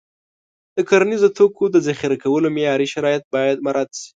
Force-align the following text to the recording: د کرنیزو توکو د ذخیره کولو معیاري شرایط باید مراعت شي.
د 0.75 0.77
کرنیزو 0.89 1.29
توکو 1.37 1.65
د 1.71 1.77
ذخیره 1.87 2.17
کولو 2.23 2.47
معیاري 2.55 2.87
شرایط 2.93 3.23
باید 3.33 3.61
مراعت 3.65 3.91
شي. 4.01 4.09